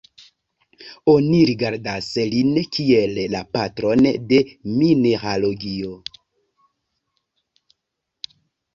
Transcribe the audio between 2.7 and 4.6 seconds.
kiel la "patron de